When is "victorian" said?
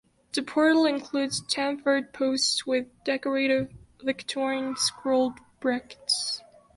4.03-4.75